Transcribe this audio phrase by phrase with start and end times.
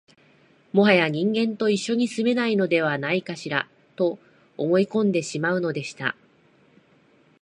[0.73, 4.17] もはや人間と一緒に住めないのではないかしら、と
[4.57, 6.15] 思い込んでしまうのでした